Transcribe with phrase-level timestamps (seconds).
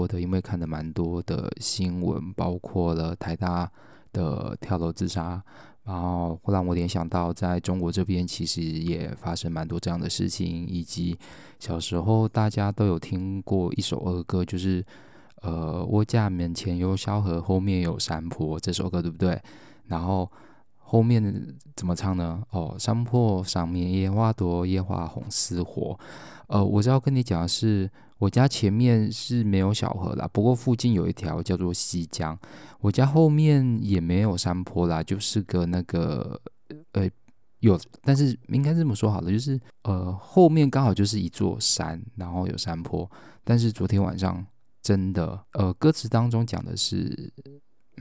[0.00, 3.70] 多的，因为看了蛮多的新闻，包括了台大
[4.12, 5.42] 的跳楼自杀，
[5.84, 11.18] 然后会让我联想到在中国这边其实也发生蛮多这样的事情，以及
[11.58, 14.84] 小时候大家都有听过一首儿歌，就是
[15.42, 19.40] 呃，我家门前有小河，后面有山坡，这首歌对不对？
[19.86, 20.30] 然后。
[20.92, 21.22] 后面
[21.76, 22.42] 怎么唱呢？
[22.50, 25.96] 哦，山坡上面野花多，野花红似火。
[26.48, 27.88] 呃，我是要跟你讲的是，
[28.20, 32.38] 我家前面是没有小河啦，不过附近有一条叫做西江。
[32.80, 36.40] 我家后面也没有山坡啦，就是个那个
[36.92, 37.08] 呃
[37.60, 43.10] 有，但是应该这么说好了，就是呃后面刚好就是一座山，然后有山坡。
[43.42, 44.46] 但是昨天晚上
[44.82, 47.32] 真的，呃，歌词当中讲的是。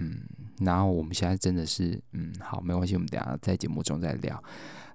[0.02, 0.18] 嗯，
[0.60, 4.42] 然后我们现在真的是，嗯，好，没关系，我们等下在节目中再聊。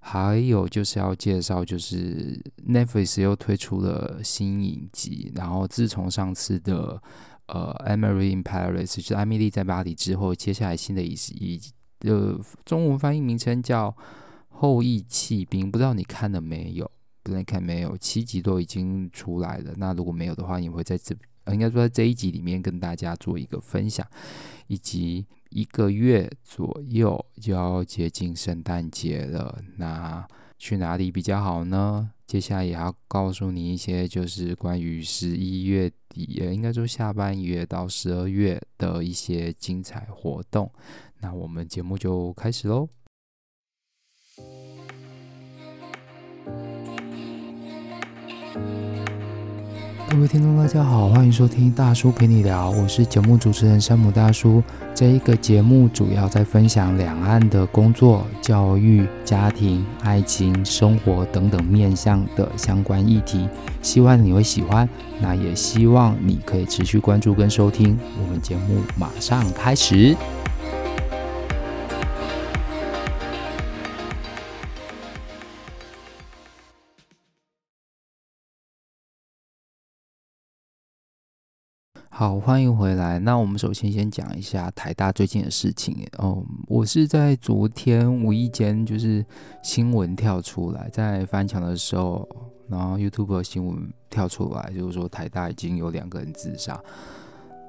[0.07, 7.03] 还有就是要介绍，就是 Netflix 又推出了新影集，然后自从上次的
[7.47, 11.59] 呃《Emily in Paris》就是艾米丽在巴黎之后，接下来新的一一
[12.01, 13.91] 呃中文翻译名称叫
[14.51, 16.91] 《后翼弃兵》，不知道你看了没有？
[17.23, 17.97] 不能看没有？
[17.97, 21.17] 七集都已经出来了，那如果没有的话，你会在这。
[21.53, 24.06] 应该说，在这一集里面跟大家做一个分享，
[24.67, 30.27] 以及一个月左右就要接近圣诞节了，那
[30.58, 32.10] 去哪里比较好呢？
[32.27, 40.69] 接下来也要告诉你一些，就是关于十一月底，应该说下半月到十二月的一些精彩活动。
[41.20, 42.88] 那我们节目就开始喽。
[50.15, 54.62] 各位听众，大家好，欢迎收听大叔陪你聊，我是节目主持人山姆大叔。
[54.95, 63.48] 这一个节目主要在分享两岸的工作、教育、家庭、爱情、生活等等面向的相关议题，
[63.83, 64.89] 希望你会喜欢。
[65.21, 67.99] 那也希望你可以持续关注跟收听。
[68.23, 70.17] 我们节目马上开始。
[82.16, 83.19] 好，欢迎回来。
[83.19, 86.06] 那我们首先先讲一下台大最近的事情。
[86.19, 89.26] 哦，我是在昨天无意间就是
[89.64, 92.28] 新闻跳出来，在翻墙的时候，
[92.69, 96.80] 然后 YouTube 新闻跳出来，就是说台大已经有两个人自杀，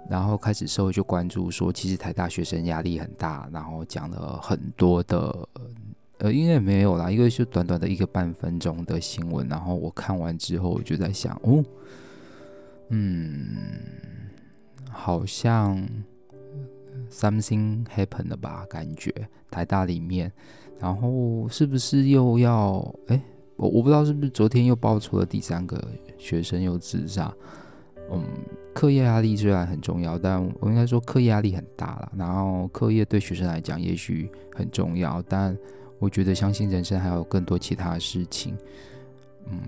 [0.07, 5.49] 然后开始社会就关注说，其实台大学生压力很大，然后讲了很多的，
[6.19, 11.65] 呃，应该没有啦，一个就短短的一个半分钟的新闻，然后我看完之后，我就在想，哦，
[12.89, 13.47] 嗯。
[14.97, 15.85] 好像
[17.11, 18.65] something happened 了吧？
[18.69, 19.13] 感觉
[19.51, 20.31] 台大里面，
[20.79, 22.95] 然后是不是又要？
[23.07, 23.21] 哎，
[23.57, 25.85] 我我不知道是不是昨天又爆出了第三个
[26.17, 27.31] 学生又自杀。
[28.09, 28.23] 嗯，
[28.73, 32.11] 课业压力虽然很重要，但我应该说课业压力很大了。
[32.15, 35.55] 然后课业对学生来讲也许很重要，但
[35.99, 38.55] 我觉得相信人生还有更多其他事情。
[39.51, 39.59] 嗯。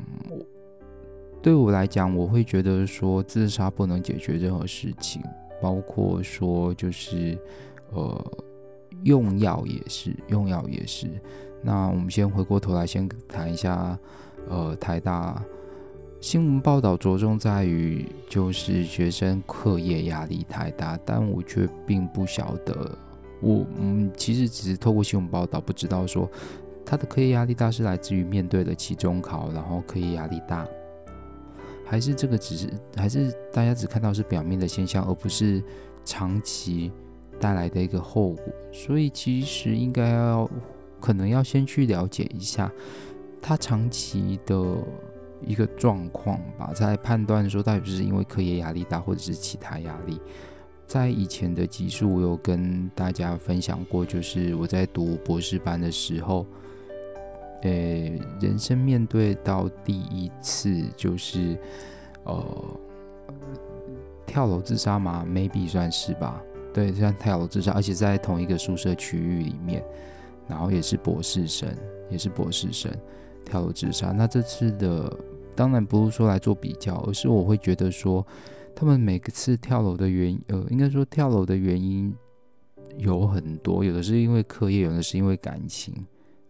[1.41, 5.21] 对我来讲，我会觉得说自杀不能解决任何事情，
[5.61, 7.37] 包括说就是，
[7.93, 8.31] 呃，
[9.03, 11.07] 用药也是，用药也是。
[11.61, 13.97] 那我们先回过头来，先谈一下，
[14.49, 15.41] 呃，台大
[16.19, 22.97] 新闻报道着重在于就是学生课业压力太大，但我却并不晓得，
[23.41, 26.29] 我嗯，其实只是透过新闻报道，不知道说
[26.85, 30.67] 他的课业压力大是来自于面对的期中考，然后课业压力大。
[31.89, 35.63] 还是这个只是，还是大家只看到是表面的现象，而不是
[36.03, 36.91] 长期
[37.39, 38.43] 带来的一个后果。
[38.71, 40.49] 所以其实应该要，
[40.99, 42.71] 可能要先去了解一下
[43.41, 44.77] 他长期的
[45.45, 50.19] 一个状况吧，再判断说到底是因为课业压力大，或者是其他压力。
[50.85, 56.45] 在以前的集数，我有跟大家分享过，就是我在读博士班的时候。
[57.63, 57.71] 呃，
[58.39, 61.57] 人生面对到第一次就是，
[62.23, 62.45] 呃，
[64.25, 66.41] 跳楼自杀嘛，maybe 算是吧。
[66.73, 69.83] 对，算跳楼自杀，而且在同一个宿舍区域里面，
[70.47, 71.67] 然后也是博士生，
[72.09, 72.91] 也是博士生
[73.43, 74.11] 跳楼自杀。
[74.11, 75.11] 那这次的
[75.55, 78.23] 当然不是说来做比较，而是我会觉得说，
[78.75, 82.13] 他们每个次跳楼的原因，呃，应该说跳楼的原因
[82.97, 86.05] 有很多，有的是因为课业，有的是因为感情。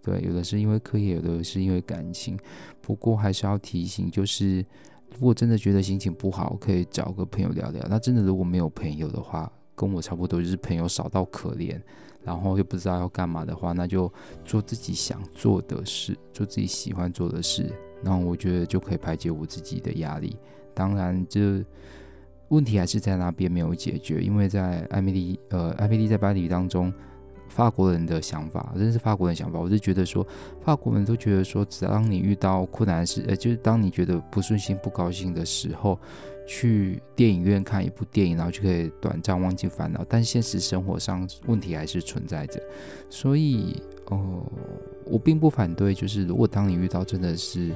[0.07, 2.39] 对，有的是因为课业，有的是因为感情。
[2.79, 4.65] 不过还是要提醒，就是
[5.11, 7.85] 如果真的觉得心情不好，可以找个朋友聊聊。
[7.89, 11.77] 那真的如果没有朋友的话，跟我差不多，就是朋友少到可怜，
[12.23, 14.09] 然后又不知道要干嘛的话，那就
[14.45, 17.69] 做自己想做的事，做自己喜欢做的事。
[18.01, 20.37] 那我觉得就可以排解我自己的压力。
[20.73, 21.61] 当然，这
[22.47, 26.93] 问题还是在那边没有解决，因为在艾米丽，呃，艾米丽在巴黎当中，
[27.47, 30.25] 法国人的想法，真是法国人的想法，我是觉得说，
[30.61, 35.99] 法国人都觉得说，只要当你遇到困难时，呃，就是当你觉得不顺心、不高兴的时候，
[36.47, 40.05] 去电影院看一部电影，然后就可以短暂忘记烦恼。
[40.07, 42.61] 但现实生活上问题还是存在着，
[43.09, 44.43] 所以，哦、
[45.05, 47.71] 我并不反对，就是如果当你遇到真的是。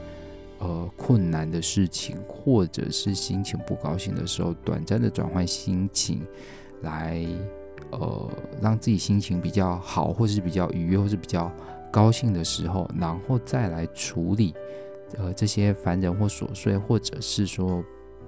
[0.64, 6.22] 呃，困难的事情，或者是心情不高兴的时候，短暂的转换心情，
[6.84, 7.26] 来
[7.90, 8.30] 呃
[8.62, 11.52] 让自己心情比较好，或是比较愉悦，或是比较
[11.92, 14.54] 高兴的时候，然后再来处理
[15.18, 17.84] 呃这些烦人或琐碎，或者是说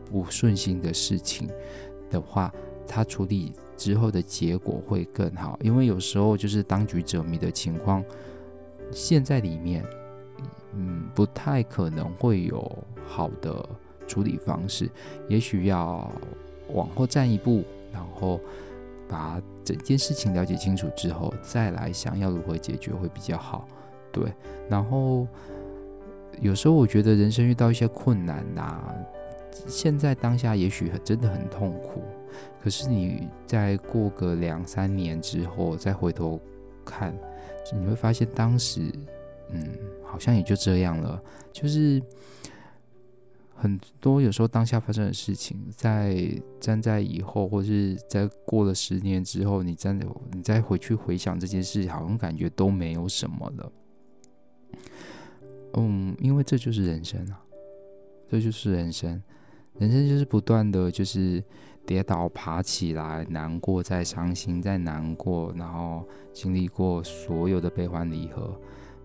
[0.09, 1.49] 不顺心的事情
[2.09, 2.53] 的话，
[2.87, 5.57] 他处理之后的结果会更好。
[5.61, 8.03] 因为有时候就是当局者迷的情况，
[8.91, 9.83] 陷在里面。
[10.75, 13.63] 嗯，不太可能会有好的
[14.07, 14.89] 处理方式，
[15.29, 16.11] 也许要
[16.73, 18.41] 往后站一步，然后
[19.13, 23.67] 把整件事情了解清楚之后，再来想要如何解决会比较好。
[24.11, 24.33] 对，
[24.67, 25.27] 然后
[26.41, 28.83] 有时候我觉得人生遇到一些困难呐、
[29.67, 32.01] 现在当下也许真的很痛苦，
[32.59, 36.41] 可是你再过个两三年之后再回头
[36.83, 37.15] 看，
[37.71, 38.91] 你会发现当时。
[39.55, 39.69] 嗯，
[40.03, 41.21] 好像也就这样了。
[41.51, 42.01] 就是
[43.55, 46.29] 很多有时候当下发生的事情，在
[46.59, 53.71] 站在以后，或是在过了十年之后，你站在你再回去回想这件事，好像感觉都没有什么了。
[55.75, 57.41] 嗯，因为这就是人生啊，
[58.29, 59.21] 这就是人生。
[59.79, 61.43] 人生就是不断的就是
[61.85, 68.55] 跌倒、爬起来、难过、再伤心、再难过，然后经历过所有的悲欢离合。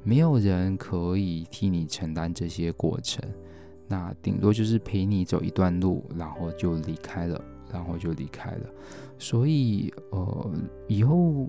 [0.03, 3.23] 没有人可以替你承担这些过程，
[3.88, 7.43] 那顶多就是陪你走一段路，然后就离开了，
[7.73, 8.70] 然后就离开了。
[9.19, 10.52] 所以，呃，
[10.87, 11.49] 以后，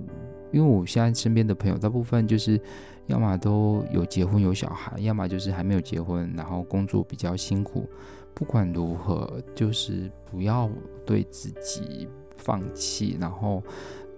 [0.51, 2.59] 因为我现在身边的朋友大部分就是，
[3.07, 7.87] 要么都有结婚有小孩，要么就是还没有结婚，然后工作比较辛苦。
[8.33, 10.69] 不管如何，就是不要
[11.05, 12.07] 对自己
[12.37, 13.61] 放弃，然后。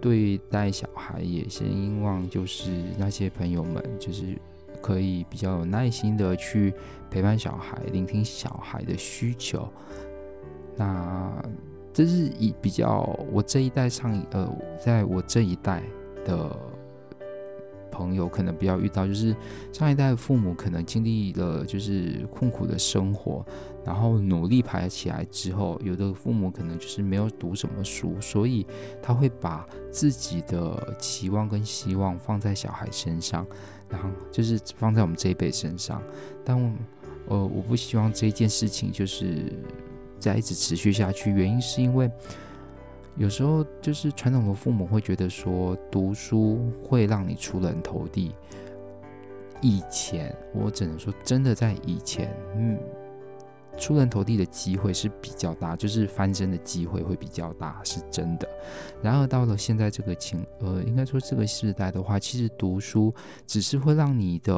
[0.01, 1.63] 对待小孩也希
[2.01, 4.35] 望就是那些朋友们，就是
[4.81, 6.73] 可以比较有耐心的去
[7.12, 9.68] 陪伴小孩，聆听小孩的需求。
[10.75, 11.31] 那
[11.94, 14.50] 这是以比较我这一代上呃，
[14.84, 15.84] 在我这一代
[16.25, 16.58] 的。
[17.94, 19.36] 朋友可能比较遇到，就是
[19.74, 23.46] 上一代的父母可能经历了就是困苦的生活，
[23.86, 28.66] 然后努力爬起来之后，有的父母可能就是没有读什么书，所以
[29.04, 33.46] 他会把自己的期望跟希望放在小孩身上，
[33.90, 36.02] 然后就是放在我们这一辈身上。
[36.46, 36.57] 但
[37.27, 39.53] 呃，我不希望这件事情就是
[40.19, 42.09] 再一直持续下去，原因是因为。
[43.18, 48.31] 有时候就是传统的父母会觉得说，读书会让你出人头地。
[49.62, 52.79] 以前我只能说，真的在以前，嗯，
[53.77, 58.47] 出人头地的机会是比较大，就是翻身的机会会比较大，是真的。
[59.03, 63.13] 然而到了现在这个情，呃，应该说这个时代的话，其实读书
[63.45, 64.53] 只是会让你的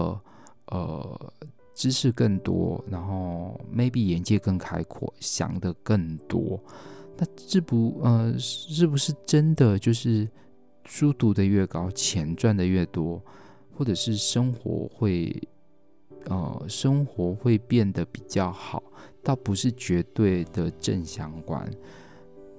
[0.68, 1.34] 呃
[1.74, 6.60] 知识更多，然后 maybe 眼界更开阔，想的更多。
[7.18, 10.28] 那这不呃，是不是真的就是
[10.86, 13.22] 书读得越高，钱赚得越多，
[13.76, 15.36] 或者是生活会
[16.26, 18.82] 呃，生活会变得比较好？
[19.22, 21.70] 倒不是绝对的正相关，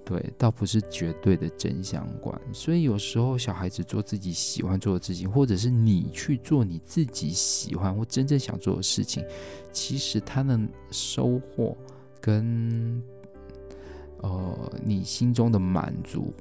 [0.05, 2.39] 对，倒不是绝对的正相关。
[2.53, 9.25] 所以有时候小孩子做自己喜欢做的事情，或者是你去做你自己喜欢或真正想做的事情，
[9.73, 10.59] 其实他的
[10.91, 11.77] 收获
[12.21, 13.03] 跟。
[14.19, 16.33] 呃，你心中的满足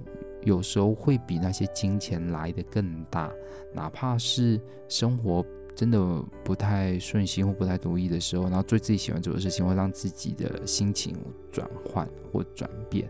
[0.43, 3.29] 有时候会比那些金钱来得更大，
[3.74, 11.13] 哪怕是生活真的不太顺心或不太如意的时候，然后做自己喜欢做的事情，会让自己的心情
[11.51, 13.10] 转换或转变，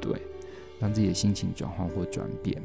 [0.00, 0.20] 对，
[0.78, 2.60] 让自己的心情转换或转变。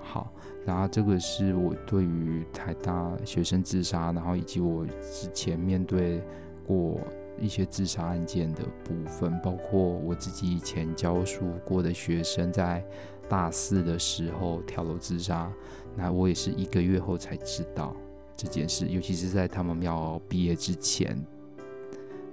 [0.00, 0.32] 好，
[0.66, 6.22] 然后这个是我对于台大学生自杀，然后以及我之前面对
[6.66, 6.98] 过。
[7.36, 12.80] 一些自杀案件的部分，包括我自己以前教书过的学生，在
[13.28, 15.52] 大四的时候跳楼自杀，
[15.96, 17.92] 那我也是一个月后才知道
[18.36, 21.20] 这件事，尤其是在他们要毕业之前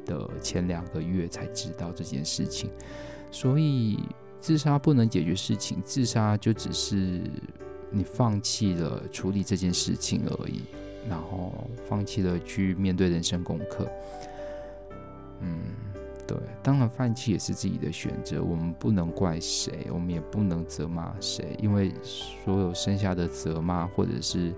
[0.05, 2.69] 的前两个月才知道这件事情。
[3.31, 3.97] 所以，
[4.41, 7.21] 自杀不能解决事情，自杀就只是
[7.91, 10.63] 你放弃了处理这件事情而已，
[11.07, 13.87] 然后放弃了去面对人生功课。
[15.41, 15.59] 嗯，
[16.27, 24.53] 对，当然放弃也是自己的选择，我们不能怪谁，我们也不能责骂谁，因为所有剩下的责骂或者是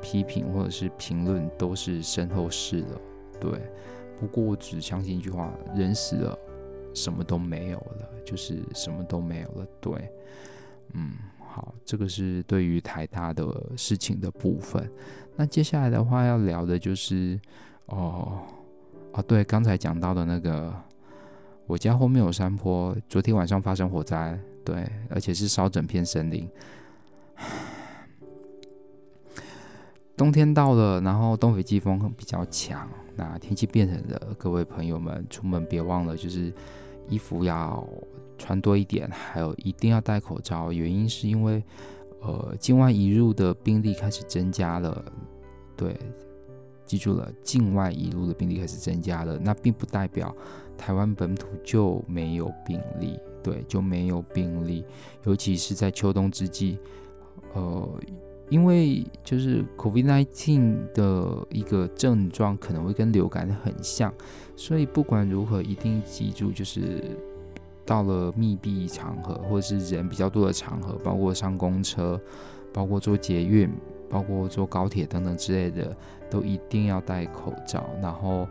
[0.00, 3.00] 批评或者是评论都是身后事了。
[3.38, 3.50] 对，
[4.18, 6.38] 不过我只相信一句话：人死了，
[6.94, 9.66] 什么都没有了，就是什么都没有了。
[9.80, 10.10] 对，
[10.94, 11.12] 嗯，
[11.46, 13.44] 好，这个是对于台大的
[13.76, 14.90] 事情的部分。
[15.36, 17.38] 那接下来的话要聊的就是，
[17.86, 18.42] 哦，
[19.12, 20.74] 哦，对，刚才讲到的那个。
[21.66, 26.48] 我家后面有山坡，昨天晚上发生火灾，对，而且是烧整片森林。
[30.18, 36.52] 冬天到了，然后东北季风比较强，那天气变冷了，各位朋友们出门别忘了，就是
[37.08, 37.88] 衣服要
[38.36, 40.72] 穿多一点，还有一定要戴口罩。
[40.72, 41.62] 原因是因为，
[42.20, 45.04] 呃，境外移入的病例开始增加了，
[45.76, 45.96] 对，
[46.84, 50.34] 记住了，境外移入的病例开始增加了，那并不代表。
[50.76, 54.84] 台湾本土就没有病例，对，就没有病例。
[55.24, 56.78] 尤其是在秋冬之际，
[57.52, 57.88] 呃，
[58.48, 64.12] 因为就是 COVID-19 的一个症状可能会跟流感很像，
[64.56, 67.02] 所以不管如何，一定记住，就是
[67.84, 72.20] 到了密闭场合或者是人比较多的场合，包括上公车、
[72.72, 73.70] 包括坐捷运、
[74.08, 75.96] 包括坐高铁等等之类的，
[76.30, 78.46] 都一定要戴口罩，然后。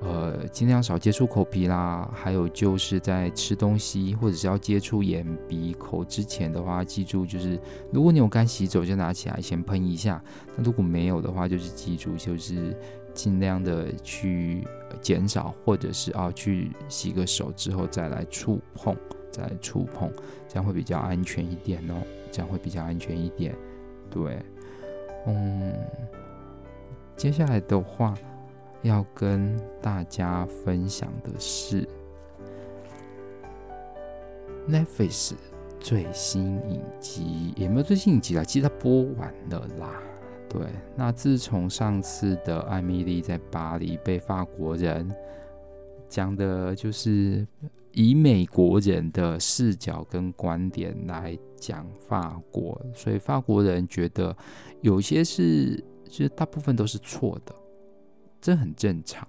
[0.00, 7.58] 呃，尽量少接触口鼻啦，还有就是在吃东西或者是要接触眼、鼻、口之前的话，记住就是，
[7.90, 10.20] 如果你有干洗手，就拿起来先喷一下；
[10.56, 12.76] 那如果没有的话，就是记住就是
[13.12, 14.64] 尽量的去
[15.00, 18.96] 减少，或者是啊去洗个手之后再来触碰，
[19.32, 20.08] 再来触碰，
[20.46, 21.94] 这样会比较安全一点哦，
[22.30, 23.52] 这样会比较安全一点。
[24.08, 24.40] 对，
[25.26, 25.74] 嗯，
[27.16, 28.14] 接下来的话。
[28.82, 31.88] 要跟大家分享的是
[34.68, 35.32] Netflix
[35.80, 40.02] 最新影集，也没有最新影集啦，其实它播完了啦。
[40.48, 40.60] 对，
[40.96, 45.14] 那自从上次的艾米丽在巴黎被法国人
[46.08, 47.46] 讲的，就是
[47.92, 54.34] 以美国人的视角跟观点来讲法国，所以法国人觉得
[54.80, 57.54] 有些是，其实大部分都是错的。
[58.40, 59.26] 这很正常，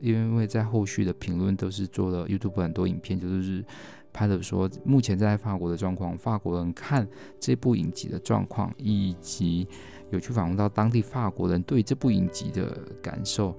[0.00, 3.64] 因为在后续的评论都是做了 YouTube 很多影片，就是
[4.12, 7.06] 拍的说目前在法国的状况，法国人看
[7.40, 9.66] 这部影集的状况，以及
[10.10, 13.56] 有去访问到当地法国人对这部影集的感受。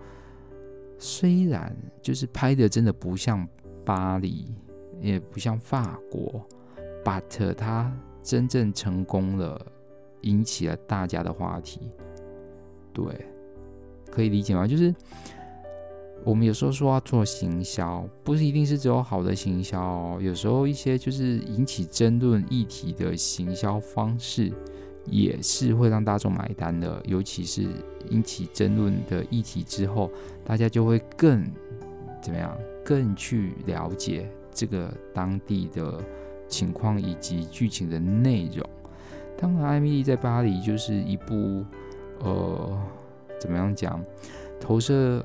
[0.99, 3.47] 虽然就是拍的真的不像
[3.83, 4.53] 巴黎，
[5.01, 6.47] 也不像法国
[7.03, 9.59] ，but 它真正成功了，
[10.21, 11.91] 引起了大家的话题，
[12.93, 13.03] 对。
[14.13, 14.67] 可以理解吗？
[14.67, 14.93] 就是
[16.23, 20.21] 我们有时候说要做行销，不是一定是只有好的行销。
[20.21, 24.53] 有时候一些就是引起争论议题的行销方式，
[25.07, 27.01] 也是会让大众买单的。
[27.05, 27.65] 尤其是
[28.11, 30.11] 引起争论的议题之后，
[30.45, 31.43] 大家就会更
[32.21, 32.55] 怎么样？
[32.85, 35.99] 更去了解这个当地的
[36.47, 38.63] 情况以及剧情的内容。
[39.35, 41.65] 当然，《艾米丽在巴黎》就是一部
[42.19, 42.79] 呃。
[43.43, 44.01] 怎么样讲？
[44.57, 45.21] 投射，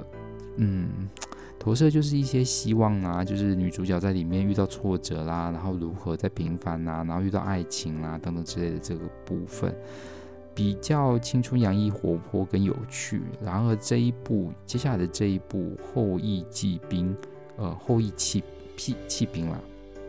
[0.56, 1.08] 嗯，
[1.56, 9.72] 投射就是一些希望啊，就是女主角在里面遇到挫折啦，然后如何在平凡啊，然后遇到爱情啊等等之类的这个部分，
[10.52, 13.22] 比较青春洋溢、活泼跟有趣。
[13.40, 15.58] 然而这一部接下来的这一部
[15.94, 17.14] 《后羿弃兵》，
[17.56, 18.42] 呃，后羿弃
[18.76, 19.60] 弃弃兵啦，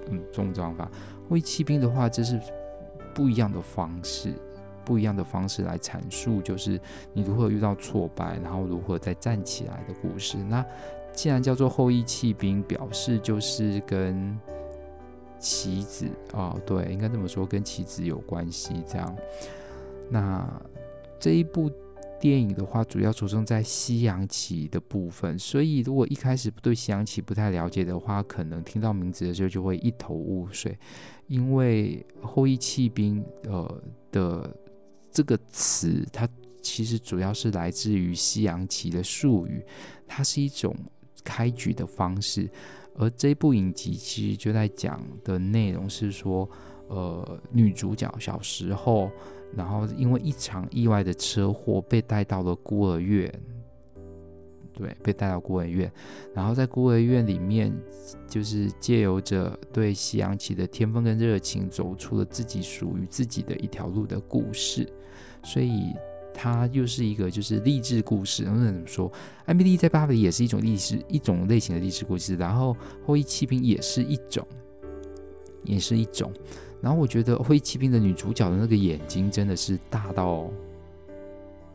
[0.10, 0.90] 嗯，中文讲法，
[1.30, 2.40] 后羿弃兵的话，这是
[3.14, 4.34] 不一样的方式。
[4.90, 6.82] 不一样的方式来阐述，就是
[7.14, 10.36] 你如何遇到挫败，然后如何再站起来的故事。
[10.36, 10.66] 那
[11.14, 14.36] 既然叫做后羿弃兵，表示就是跟
[15.38, 18.84] 棋子哦，对，应该这么说，跟棋子有关系。
[18.88, 19.16] 这样，
[20.10, 20.44] 那
[21.20, 21.72] 这一部
[22.20, 25.38] 电影的话，主要着重在西洋棋的部分。
[25.38, 30.76] 所以，如果一开始对西洋棋不太了解的话，可能听到名字的时候就会一头雾水，
[31.28, 34.50] 因为后羿弃兵呃的。
[35.12, 36.28] 这个词它
[36.62, 39.64] 其实主要是来自于西洋棋的术语，
[40.08, 40.76] 它是一种
[41.24, 42.50] 开局的方式。
[42.96, 46.50] 而这部影集其实就在讲的内容是说，
[46.88, 49.10] 呃，女主角小时候，
[49.56, 53.32] 然后因为一场意外的车祸被带到了孤儿院，
[54.80, 55.92] 对，被带到孤儿院，
[56.34, 57.72] 然后在孤儿院里面，
[58.30, 64.88] 就是借由着对西洋棋的天分跟热情，走出了自己属于自己的一条路的故事。
[65.44, 65.94] 所以
[66.34, 68.44] 它又是一个就是励志故事。
[68.46, 69.12] 那怎么说？
[69.46, 74.48] 艾米丽在巴黎也是一种励志一种类型的励志故事，然后后翼弃兵也是一种，
[75.66, 76.32] 也是一种。
[76.82, 80.50] 然后我觉得后翼弃兵的女主角的那个眼睛真的是大到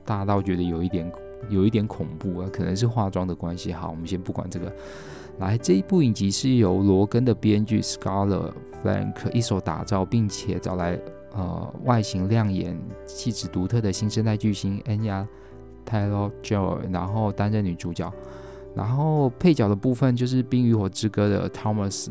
[0.05, 1.11] 大到觉得有一点
[1.49, 3.73] 有一点恐怖啊，可能是化妆的关系。
[3.73, 4.73] 好，我们先不管这个。
[5.39, 10.99] 来，这一部影集是由罗根的编剧 Skylar Frank 一手打造，并且找来
[11.33, 15.27] 呃外形亮眼、气质独特的新生代巨星 Anya
[15.89, 18.13] Taylor-Joy，然后担任女主角。
[18.75, 22.11] 然后配角的部分就是《冰与火之歌》的 Thomas，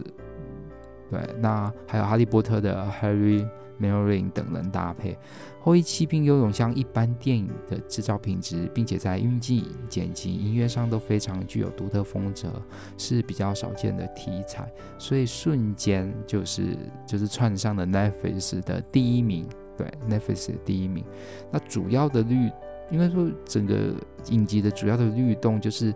[1.10, 3.48] 对，那还有《哈利波特》的 Harry。
[3.82, 5.18] Melvin 等人搭配，
[5.65, 12.51] 后翼弃兵拥有像一般电影的制造品质，并且在运镜、剪辑、音乐上都非常具有独特风格，
[12.98, 16.77] 是比较少见的题材，所以瞬间就是
[17.08, 19.48] 就是窜上了 Netflix 的第一名。
[19.77, 21.05] 对，Netflix 的第一名。
[21.50, 22.51] 那主要的律，
[22.91, 23.96] 应该说整个
[24.32, 25.96] 影集的主要的律动就是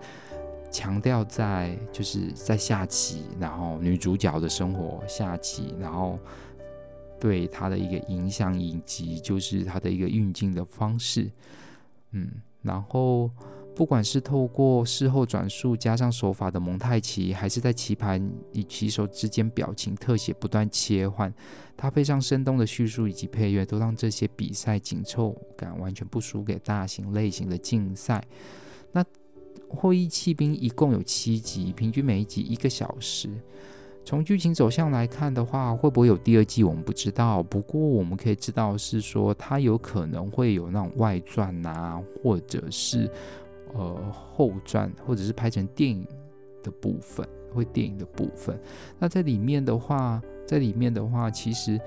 [0.72, 6.18] 强调在就是在下棋，然后女主角的生活下棋，然后。
[7.20, 11.30] 对他的一个影响，以及就是他的一个运镜的方式，
[12.12, 12.32] 嗯，
[12.62, 13.30] 然后
[13.76, 21.34] 不管是透过事后转述加上手法的蒙太奇，还是在棋盘与棋手之间表情特写不断切换，
[21.76, 28.24] 搭配上生动的叙述以及配乐，都让这些比赛紧凑感完全不输给大型类型的竞赛。
[28.92, 29.06] 那
[29.70, 33.30] 会议弃兵一共有七集，平均每一集一个小时。
[34.08, 37.44] 从剧情走向来看的话，会不会有第二季，我们不知道。
[37.44, 43.12] 不过我们可以知道是说，它有可能会有那种外传啊，或者是
[43.74, 46.08] 呃后传，或者是拍成电影
[46.64, 48.58] 的部分，会电影的部分。
[48.98, 51.78] 那在里面的话，在里面的话，其实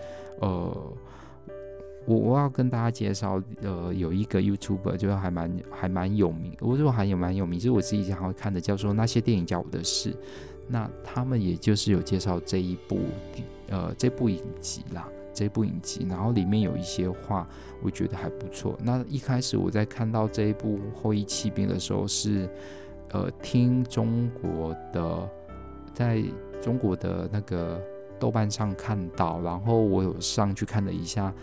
[0.40, 0.92] 呃，
[2.04, 10.14] 我我要跟大家介绍，呃，有一个 YouTuber 就还蛮还蛮有名，我说还有蛮有名，就是我自己经常会看的，叫做那些电影教我的事。
[10.70, 13.00] 那他们也就是有介绍这一部，
[13.68, 17.44] 呃，这部影集啦，这部影集，然后里面有一些话，
[17.82, 18.78] 我觉得还不错。
[18.80, 22.48] 那一开始我在看到这一部《后翼弃兵》的时候，是
[23.10, 25.28] 呃听中国的，
[25.92, 26.22] 在
[26.62, 27.82] 中国的那个
[28.20, 31.34] 豆瓣上看到，然后我有上去看了一下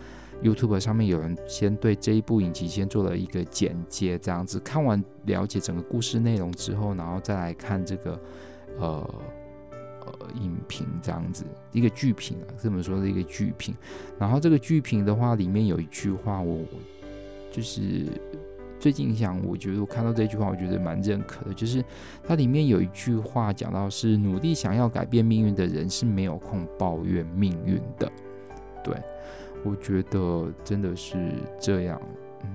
[0.42, 8.18] YouTube 上面有人先对这一部影集先做了一个简介，这样子看完了解整个故事内容之后，然后再来看这个。
[8.78, 9.14] 呃
[10.06, 13.74] 呃，影评这样子一个剧评啊，这么说的一个剧评。
[14.18, 16.66] 然后这个剧评的话，里面有一句话我，我
[17.50, 18.06] 就是
[18.80, 21.84] 最近想，我觉得我看到这句话，我觉得蛮认可的，就是
[22.22, 28.10] 它里面有一句话讲到是努力想要改变命运的人是没有空抱怨命运的。
[28.82, 28.96] 对，
[29.64, 31.18] 我觉得真的是
[31.60, 32.00] 这样，
[32.44, 32.48] 嗯，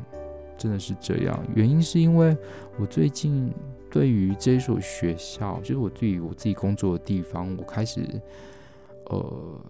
[0.58, 1.40] 真的是这样。
[1.54, 2.36] 原因是因为
[2.80, 3.54] 我最近。
[3.94, 8.02] 对于这所学校，就是我对于我自己工作的地方，我开始，
[9.06, 9.62] 呃，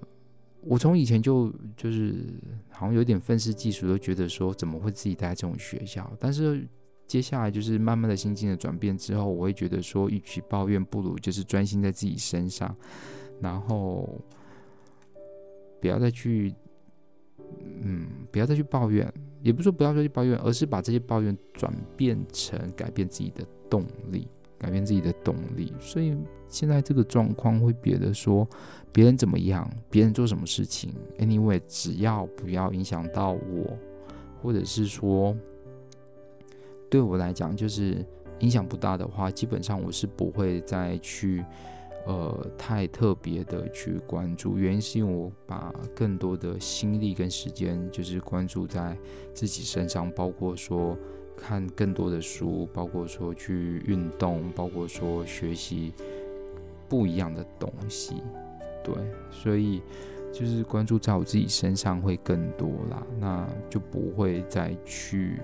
[0.62, 2.23] 我从以前就就是
[2.69, 6.09] 好像有点愤世嫉俗，都觉得说怎么会自己待在这种学校？
[6.17, 6.65] 但是
[7.05, 12.73] 接下来就是慢慢的心境的转变之后，我会觉得说，与其抱怨，不如就是专心在自己身上，
[13.41, 14.21] 然后
[15.81, 16.55] 不要再去，
[17.81, 23.45] 嗯，不要再去抱怨，也不是说不要说去抱怨，而是把这些抱怨转变成改变自己的。
[23.69, 24.27] 动力，
[24.60, 28.47] 改变自己的动力，所以现在这个状况会觉得说，
[28.91, 33.75] 别人怎么样，别人做什么事情，anyway，只要不要影响到我，
[34.43, 35.36] 或者是说
[36.88, 38.06] 对我来讲就是
[38.41, 41.43] 影响不大的话，基本上我是不会再去
[42.05, 44.57] 呃太特别的去关注。
[44.57, 48.97] 原因是因为我把更多的心力跟时间就是关注在
[49.33, 50.97] 自己身上，包括说。
[51.35, 55.91] 看更多的书，包括说去运动，包括说学习
[56.87, 58.21] 不一样的东西，
[58.83, 58.93] 对，
[59.31, 59.81] 所以
[60.31, 65.41] 就是关注在我自己身上会更多啦，那就不会再去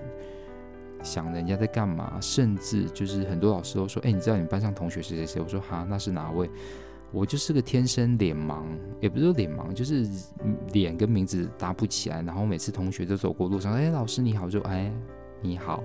[1.02, 5.40] 想人家在干嘛，甚至就是很多老师都说，哎，你知道你们班上同学谁谁谁？
[5.40, 6.48] 我说哈，那是哪位？
[7.12, 8.62] 我就是个天生脸盲，
[9.00, 10.08] 也不是说脸盲，就是
[10.72, 14.92] 脸跟名字搭不起来，然后每次同学都走过路上，哎，老师你好，就哎。
[15.42, 15.82] 你好，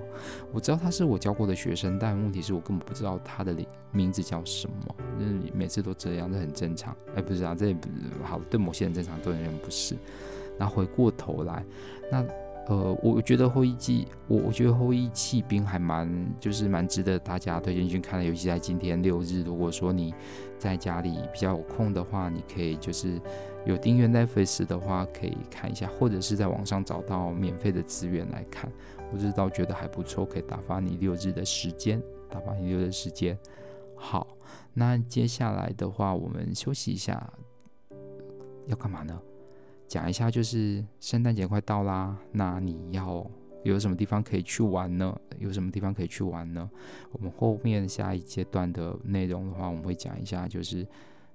[0.52, 3.56] 我知道他是我教过的学生，但问题是我根本不知道他的
[3.90, 4.94] 名字叫什么。
[5.18, 6.94] 就是每次都这样，这很正常。
[7.14, 7.74] 哎，不是啊，这
[8.22, 9.96] 好，对某些人正常，对人不是。
[10.58, 11.64] 然后回过头来，
[12.12, 12.22] 那
[12.68, 20.12] 呃，我觉得后翼弃，我我觉得后翼弃兵还蛮就是蛮值得大家推荐去看的，尤其在今天六日，如果说你
[20.58, 23.20] 在家里比较有空的话，你可以就是
[23.64, 28.68] 有订阅 Netflix 的话，可以看一下，或者是在网上找到免费的资源来看，
[29.12, 33.38] 我是倒觉得还不错，可以打发你六日的时间，打发你六日时间。
[33.94, 34.26] 好，
[34.74, 37.32] 那接下来的话，我们休息一下，
[38.66, 39.16] 要干嘛呢？
[39.88, 43.24] 讲一下，就是圣诞节快到啦，那你要
[43.62, 45.16] 有什么地方可以去玩呢？
[45.38, 46.68] 有什么地方可以去玩呢？
[47.12, 50.86] 我们后面下一阶段的内容的话，我们会讲一下，就是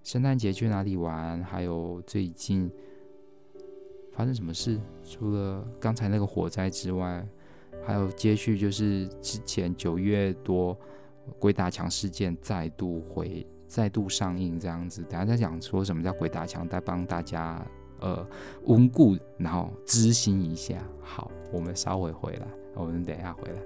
[0.04, 2.70] 圣诞节去哪里玩，还有最近
[4.12, 4.80] 发生什么事。
[5.04, 7.26] 除了刚才那个火灾之外，
[7.86, 10.78] 还有接续就是之前九月多
[11.40, 15.02] 鬼打墙事件再度回再度上映这样子。
[15.04, 17.66] 等下再讲说什么叫鬼打墙，再帮大家。
[18.02, 18.28] 呃，
[18.66, 20.76] 温故，然后知新一下。
[21.02, 23.62] 好，我们稍微回来，我们等一下回来。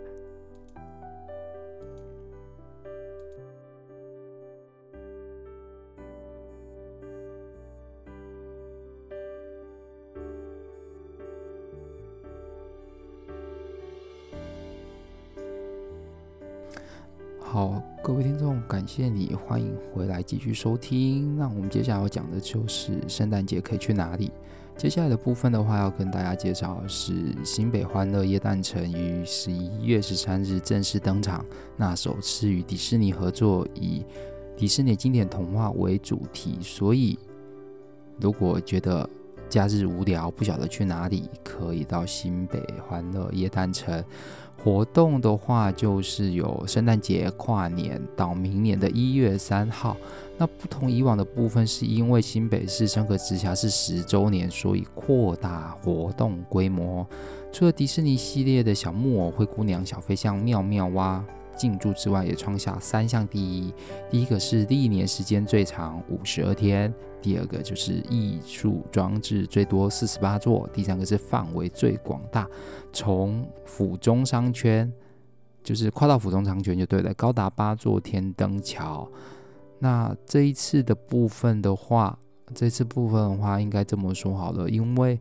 [18.76, 21.38] 感谢你，欢迎回来继续收听。
[21.38, 24.30] 那我们接下来要讲的就是圣诞节可以去哪里。
[24.76, 31.46] 接下来的部分的话，要跟大家介绍的是新北欢乐夜诞城于十一月十三日正式登场。
[31.78, 34.04] 那首次与迪士尼合作，以
[34.58, 37.18] 迪士尼经典童话为主题，所以
[38.20, 39.10] 如果觉得
[39.48, 44.04] 假日无聊，不晓得去哪里，可以到新北欢乐夜诞城。
[44.64, 49.96] 活动的话，就是有圣诞节、跨年到明年的一月三号。
[50.38, 57.06] 那不同以往的部分，是因为新北市升格直辖市十周年，所以扩大活动规模。
[57.54, 61.24] 除了迪士尼系列的小木偶、灰姑娘、小飞象、妙妙蛙
[61.56, 63.74] 进驻之外，也创下三项第一。
[64.10, 66.94] 第一个是历年时间最长五十二天。
[67.22, 72.48] 第二个就是艺术装置最多四十八座，第三个是范围最广大，
[72.94, 74.92] 从府中商圈
[75.64, 79.10] 就是跨到府中商圈就对了，高达八座天灯桥。
[79.80, 82.16] 那这一次的部分的话，
[82.54, 85.20] 这次部分的话应该这么说好了，因为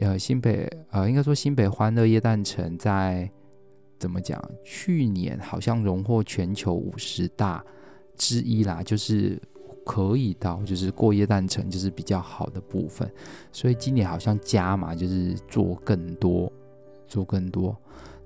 [0.00, 3.28] 呃新北呃应该说新北欢乐夜诞城在
[3.98, 4.42] 怎么讲？
[4.64, 7.64] 去年好像荣获全球五十大
[8.16, 9.40] 之一啦，就是。
[9.84, 13.08] 可以到就是过夜诞城就是比较好的部分，
[13.52, 16.52] 所以今年好像加码就是做更多，
[17.06, 17.76] 做更多。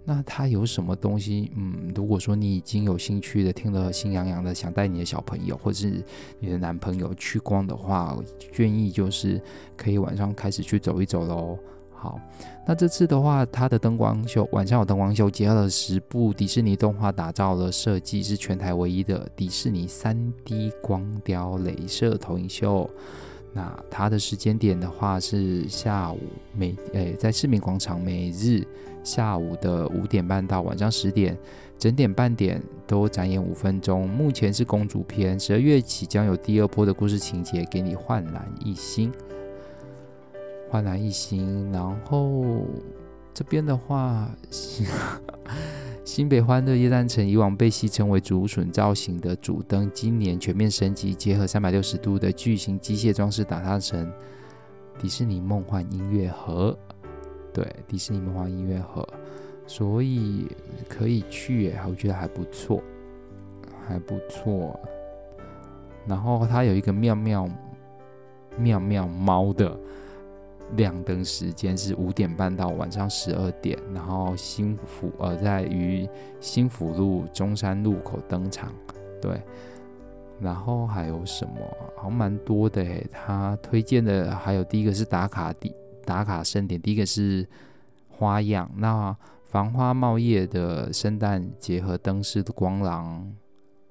[0.02, 1.52] 那它有什么东西？
[1.54, 6.02] 嗯，如果说你已经有兴趣的，听了心痒痒的，想带你的小朋友或是
[6.38, 8.18] 你的男朋友去逛的话，
[8.54, 9.38] 建议就是
[9.76, 11.59] 可以晚上开始去走一走喽。
[12.02, 12.18] 好，
[12.66, 22.88] 那这次的话，它的灯光秀晚上有灯光秀，结合了十部迪士尼动画打造的设计，是全台唯一的迪士尼 3D 光雕镭射投影秀。
[23.52, 26.20] 那它的时间点的话是下午
[26.54, 28.66] 每诶、在市民广场每日
[29.04, 31.36] 下午的五点半到晚上十点，
[31.78, 34.08] 整点半点都展演五分钟。
[34.08, 39.12] 目前是公主篇，十二月起将有第二波的故事情节给你焕然一新。
[40.70, 42.64] 焕然一新，然后
[43.35, 44.30] 这边的话，
[46.04, 54.12] 新北欢乐夜诞城以往被戏称为竹笋造型的主灯，今年全面升级，结合三百六十度的巨型机械装饰，打造成
[54.98, 56.76] 迪士尼梦幻音乐盒。
[57.52, 59.04] 对，迪士尼梦幻音乐盒，
[59.66, 60.46] 所以
[60.88, 62.80] 可以去耶，我觉得还不错，
[63.88, 64.78] 还不错。
[66.06, 67.48] 然后它有一个妙妙
[68.56, 69.76] 妙妙猫的。
[70.76, 76.09] 亮灯时间是五点半到晚上十二点，然后新福呃在于
[76.40, 78.72] 新福路中山路口登场，
[79.20, 79.42] 对，
[80.40, 81.54] 然后还有什么？
[81.96, 87.46] 好像蛮多的诶，他推荐的还有第一个是打卡地打卡盛典，第一个是
[88.09, 93.30] 花样，那繁花茂叶的圣诞结合灯饰的光廊，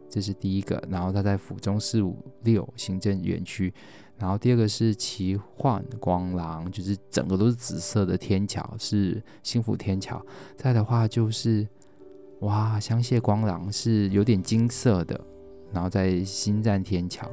[0.10, 3.74] 这是第一个，然后他在府中四五六行政园区。
[4.20, 10.22] 然后第二个是奇幻光廊，就是整个都是紫色的天桥，是幸福天桥。
[10.58, 11.66] 再的话就是，
[12.42, 15.20] 哇，香榭光廊是有点金色的，
[15.72, 17.30] 然后在新站天桥。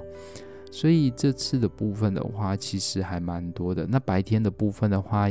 [0.70, 3.86] 所以这次的部分的话，其实还蛮多的。
[3.86, 5.28] 那白天的部分的话，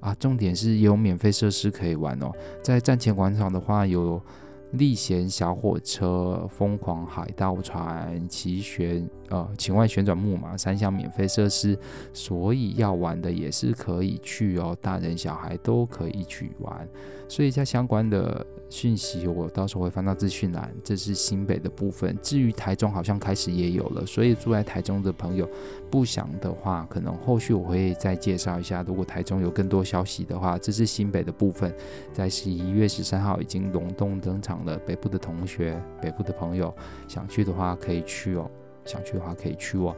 [0.00, 2.30] 啊，重点是有免费设施可以玩哦。
[2.62, 4.22] 在站前广场的话，有
[4.72, 11.78] 历险小火车、疯狂海盗船、奇旋呃情外旋转木马三项免费设施，
[12.12, 16.86] 所以要玩的也是可以去哦，大人小孩都可以去玩。
[17.28, 20.72] 所以在相关的讯息，我到时候会放到资讯栏。
[20.84, 25.48] 这是新北的部分，至于台中好像开始也有了，所以住在台中的朋友
[25.90, 28.84] 不想的话，可能后续我会再介绍一下。
[28.86, 31.74] 如果台中有更多消息的话，这是新北的部分，
[32.12, 34.78] 在十一月十三号已经隆重登场了。
[34.78, 36.74] 北部的同学、北部的朋友
[37.06, 38.50] 想去的话可以去哦，
[38.84, 39.94] 想去的话可以去哦。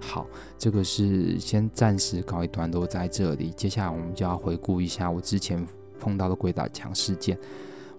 [0.00, 0.26] 好，
[0.58, 5.66] 这个是先暂时告一段落在这里，接下来我们就要回顾一下我之前。
[6.02, 7.38] 碰到的鬼打墙事件，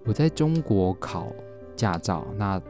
[0.04, 1.28] 我在中国考
[1.76, 2.26] 驾照。
[2.36, 2.60] 那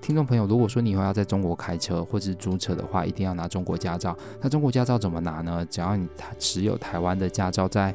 [0.00, 4.16] 听众朋友，如果说你以后要在中国开车或者租车的话，一定要拿中国驾照。
[4.40, 5.66] 那中国驾照怎么拿呢？
[5.68, 7.92] 只要你持有台湾的驾照，在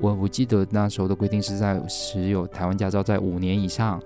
[0.00, 4.00] 我我记得那时候的规定是在持有台湾驾照在五年以上，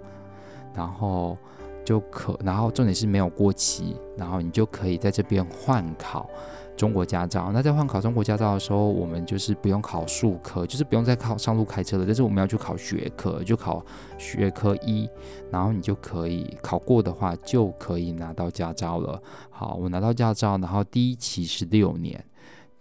[0.74, 1.36] 然后
[1.84, 6.28] 就可，然后重点是没有过期，然后你就可以在这边换考。
[6.74, 12.04] 中国驾照，那在换考中国驾照的时候，我们就是不用考数科，就是不用再考上路开车了。
[12.06, 13.84] 但是我们要去考学科，就考
[14.16, 15.08] 学科一，
[15.50, 19.22] 然后你就可以考过的话，就可以拿到驾照了。
[19.50, 22.24] 好，我拿到驾照，然后第一期是六年，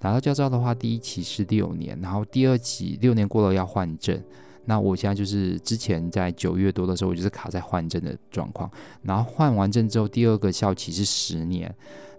[0.01, 4.21] 拿到驾照的话，第一期是六年，然后第二期六年过了要换证。
[4.65, 8.69] 那我现在就是之前在九月多的时候，我就是卡在换证的状况，
[9.01, 11.73] 然后换完证之后，第二个效期是十年。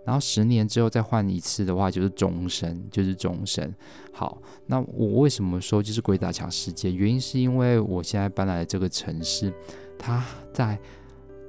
[0.05, 3.73] 然后十年之后再换一次的话，就是终身，就是终身。
[4.13, 6.93] 好，那我为什么说就是鬼打墙事件？
[6.93, 9.55] 原因是因为我现在搬来这个城市，
[9.97, 10.77] 它在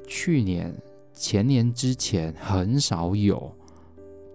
[0.05, 0.71] 去年、
[1.11, 3.51] 前年之前很少有。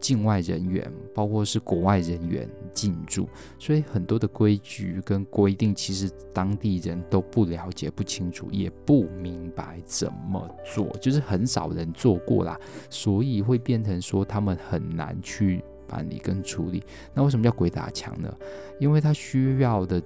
[0.01, 12.59] 境外人员，包括是国外人员进驻，所以很多的规矩跟规定，其实当地人都不了解、不清楚，也不明白怎么做，就是很少人做过啦，
[12.89, 16.83] 所以会变成说他们很难去办理跟处理。
[17.15, 18.33] 那为什么叫鬼打墙呢？
[18.79, 20.03] 因为他需要的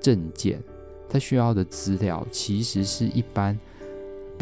[0.00, 0.62] 证件，
[1.08, 3.58] 他需要的资料，其实是一般。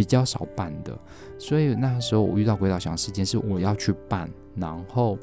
[0.00, 0.98] 比较少办的，
[1.38, 5.18] 所以那时候我遇到鬼打墙事件，是我要去办，然后，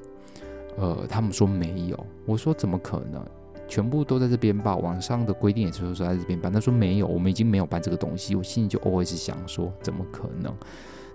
[0.78, 3.26] 呃，他们说没有，我说怎么可能？
[3.68, 10.56] 全部都在这边办，网上的规定也是说在这边办，他说没有，我们已经没有办这个东西，我心里就 always 想说怎么可能？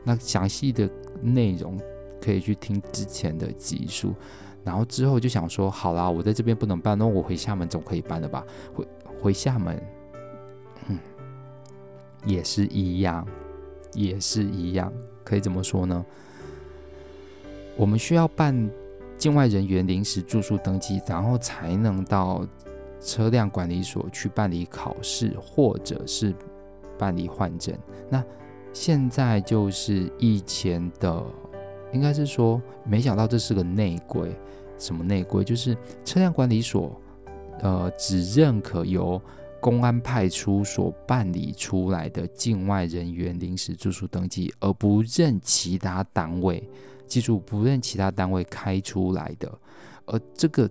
[0.02, 1.78] 那详细的内容
[2.20, 4.12] 可以去听之前的集数，
[4.64, 8.44] 然后之后就想说，好啦，我在这边不能办，那我回厦门总可以办了吧？
[8.74, 8.88] 回
[9.22, 9.80] 回厦门，
[10.88, 10.98] 嗯，
[12.24, 13.24] 也是一样。
[13.94, 14.92] 也是一样，
[15.24, 16.04] 可以怎么说呢？
[17.76, 18.70] 我们需要办
[19.16, 22.46] 境外人员临时住宿登记，然后才能到
[23.00, 26.34] 车辆管理所去办理考试，或者是
[26.98, 27.74] 办理换证。
[28.10, 28.22] 那
[28.72, 31.24] 现在就是以前的，
[31.92, 34.30] 应该是说，没想到这是个内规。
[34.78, 35.44] 什么内规？
[35.44, 37.00] 就是车辆管理所，
[37.60, 39.20] 呃，只认可由。
[39.62, 46.68] 公安派出所办理出来的境外人员临时住宿登记，而不认其他单位，
[47.06, 49.56] 记住不认其他单位开出来的，
[50.04, 50.68] 而这个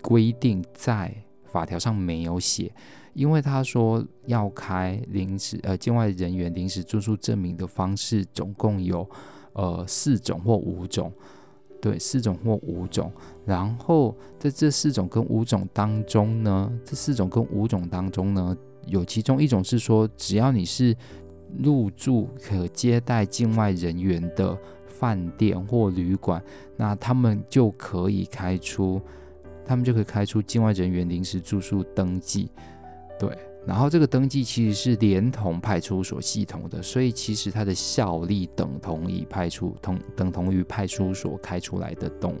[0.00, 1.12] 规定在
[1.44, 2.72] 法条上没有写，
[3.14, 9.04] 因为他说要开临时呃境外人员临时住宿证明的方式总共有
[9.54, 11.12] 呃四种或五种。
[11.84, 13.12] 对，四种或五种，
[13.44, 20.96] 然后在这四种跟五种当中呢，这四种跟五种当中呢，有其中一种是说，只要你是
[21.58, 26.42] 入住可接待境外人员的饭店或旅馆，
[26.74, 28.98] 那他们就可以开出，
[29.62, 32.50] 他们就可以开出境外人员临时住宿登记，
[33.18, 33.28] 对。
[33.66, 42.34] 然后这个登记其实是连同派出所系统的，所以其实它的效力等同于派出同等同于派出所开出来的动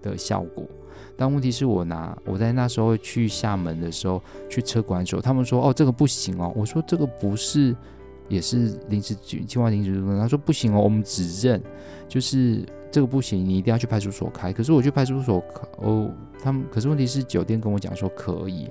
[0.00, 0.66] 的效果。
[1.16, 7.76] 但问题是我拿我在那时候去厦门的时候去车管所，他们说哦这个不行哦，我说这个不是
[8.28, 11.62] 也是临时境外临时住宿，他说不行哦，我们只认
[12.08, 14.50] 就是这个不行，你一定要去派出所开。
[14.50, 15.44] 可是我去派出所
[15.76, 16.10] 哦，
[16.42, 18.70] 他们可是问题是酒店跟我讲说可以。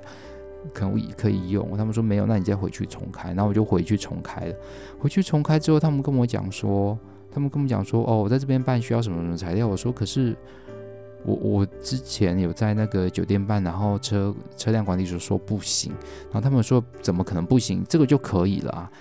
[0.73, 4.55] 可以可以用，他们说没有，那你再回去重开，然后我就回去重开了。
[4.99, 6.97] 回去重开之后，他们跟我讲说，
[7.31, 9.67] 他们跟我讲说，哦，我在这边办需要什么什么材料。
[9.67, 10.35] 我说，可是
[11.23, 15.91] 我我之前有在那个酒店办，然后车车辆管理所说不行，
[16.25, 17.83] 然后他们说怎么可能不行？
[17.87, 18.91] 这个就可以了啊。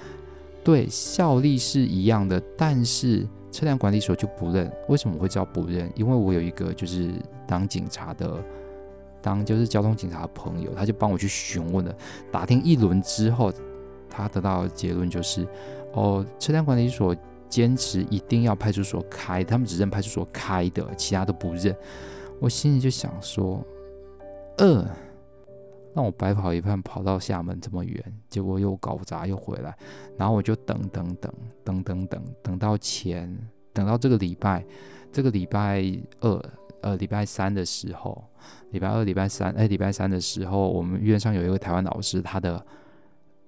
[0.63, 4.71] 对，效力是一样的，但是车辆管理所就不认。
[4.89, 5.91] 为什么会叫不认？
[5.95, 7.11] 因为我有一个就是
[7.47, 8.43] 当警察的。
[9.21, 11.95] 当就是交通警察的朋友，他就帮我去询问了，
[12.31, 13.53] 打听一轮之后，
[14.09, 15.47] 他得到的结论就是，
[15.93, 17.15] 哦，车辆管理所
[17.49, 21.75] 坚持一定要派出所开，他们只认派出所开的，其他都不认。
[22.41, 23.65] 我心里就想说，
[24.59, 24.87] 呃，
[25.95, 29.77] 让我白跑一趟跑到厦门这么远，结果又搞砸又回来，
[30.17, 31.33] 然后我就等等等
[31.65, 33.37] 等等等等到前，
[33.73, 34.65] 等到这个礼拜，
[35.11, 35.83] 这个礼拜
[36.21, 36.41] 二
[36.83, 38.25] 呃礼拜三的时候，
[38.71, 42.65] 礼拜二礼拜三哎礼拜三的时候，我们院上有一个台湾老师，他的。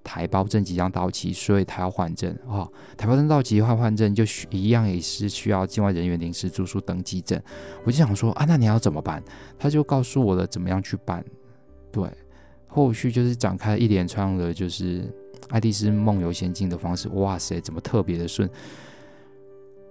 [0.03, 2.67] 台胞证即将到期，所以他要换证哦。
[2.97, 7.39] 台胞证到期换换证，就需一样也是需要境外人员临时住宿登记证。
[7.83, 9.23] 我就想说啊，那你要怎么办？
[9.59, 11.23] 他就告诉我了怎么样去办。
[11.91, 12.09] 对，
[12.67, 15.03] 后续就是展开一连串的，就是
[15.49, 17.07] 爱丽丝梦游仙境的方式。
[17.09, 18.49] 哇塞，怎么特别的顺？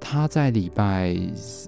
[0.00, 1.16] 他在礼拜，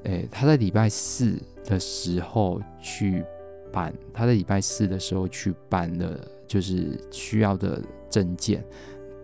[0.03, 3.25] 诶，他在礼拜四的时候去
[3.73, 7.83] 办，他在礼拜四的时候去办了，就是需要的。
[8.13, 8.63] 证件，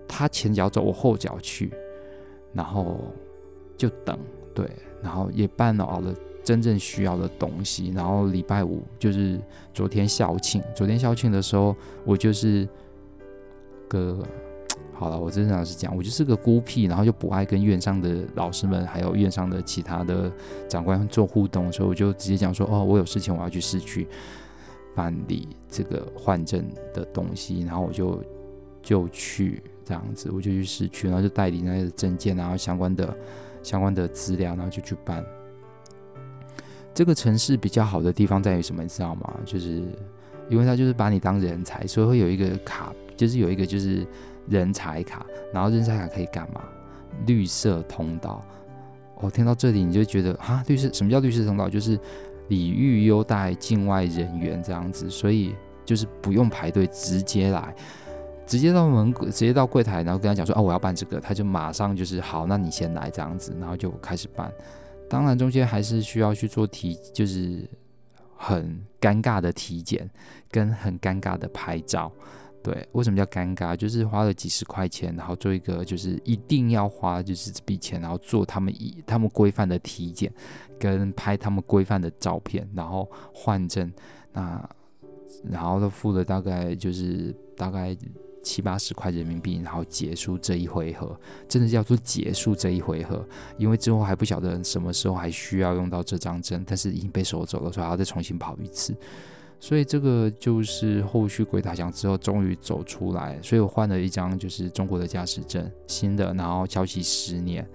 [0.09, 1.71] 他前脚走，我后脚去，
[2.55, 2.99] 然后
[3.77, 4.19] 就等，
[4.55, 4.67] 对，
[5.03, 9.39] 然后也办了了真正需要的东西，然后礼拜五就是
[9.75, 12.67] 昨天校庆，昨天校庆的时候，我就是
[13.89, 14.27] 个，
[14.99, 20.31] 好了，我真的老实讲，我就是个孤僻，然后就不爱跟院上的老师们，还有院上的其他的
[20.69, 24.07] 长官做互动，所以我就直接讲说，哦，我有事情，我要去市区
[24.95, 28.23] 办理这个换证的东西，然后我就。
[28.81, 33.15] 就去这样子，我就去市区，然后就带领那些证件，然后相关的
[33.63, 35.23] 相关的资料，然后就去办。
[36.95, 39.35] 这个城市比较好的地方在于什么，你知道吗？
[39.45, 39.83] 就是
[40.49, 44.07] 因为他就是把你当人才，所以会有一个卡，就是有一个就是
[44.49, 46.63] 人才卡，然后人才卡可以干嘛？
[47.27, 48.45] 绿色通道。
[49.21, 51.69] 我听到这里你就觉得啊，绿色什么叫绿色通道？
[51.69, 51.99] 就是
[52.49, 57.75] 礼遇优待境外人员这样子，所以就是不用排队，直接来。
[58.47, 64.51] 直接到门，直接到柜台，然后跟他讲说：“哦，我要办这个。”他就马上就是好，那你先来这样子，然后就开始办。
[65.07, 67.69] 当然中间还是需要去做体，就是
[68.35, 70.09] 很尴尬的体检
[70.51, 72.11] 跟很尴尬的拍照。
[72.71, 73.75] 对，为什么叫尴尬？
[73.75, 80.33] 就是花了几十块钱，然后做一个就是一定要花就是这笔钱，然后做他们以他们规范的体检
[80.79, 83.91] 跟拍他们规范的照片，然后换证。
[84.33, 84.69] 那
[85.51, 87.97] 然后都付了大概就是大概。
[88.45, 91.15] 七八十块人民币，然后结束这一回合，
[91.49, 93.23] 真的叫做结束这一回合，
[93.59, 98.97] 因为之后还不晓得什么时候还需要用到这张证，但是已经被收走了，所以还要再重新跑一次。
[99.61, 107.67] 所以这个就是后续鬼打墙之后终于走出来，所以我换了一张就是中国的驾驶证，新的，然后交期十年，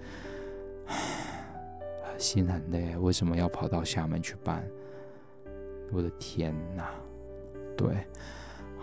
[2.16, 4.64] 心很累，为什么要跑到厦门去办？
[5.92, 6.90] 我的天哪，
[7.76, 7.88] 对。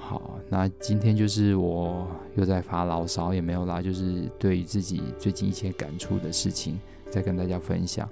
[0.04, 8.10] 好，那今天就是我又在发牢骚，也没有啦，就是对于自己最近一些感触的事情，再跟大家分享。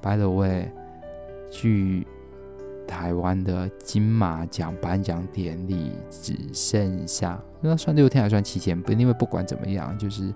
[0.00, 0.70] By the way，
[1.50, 2.06] 去
[2.86, 8.80] 台湾的金马奖颁奖典礼只剩下，那算六天还算七天？
[8.80, 10.32] 不，因为不管怎么样，就是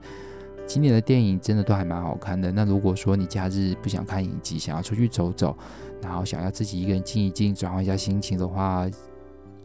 [0.66, 2.50] 今年的电影真的都还蛮好看的。
[2.52, 5.56] 那如果说你假日不想看影集，想要出去走走，
[6.02, 8.88] 然后想要自己一个人静一静，转换一下心情的话，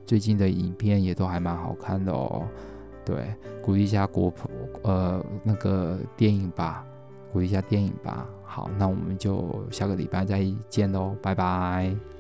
[0.06, 2.44] 最近的影片也都还蛮好看的哦，
[3.04, 4.50] 对，鼓励一下国普
[4.84, 6.86] 呃那个电影吧，
[7.32, 8.28] 鼓励一下电影吧。
[8.44, 12.15] 好，那我们就下个礼拜再见喽，拜拜。